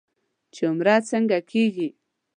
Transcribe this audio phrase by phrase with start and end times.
[0.53, 1.87] چې عمره څنګه کېږي.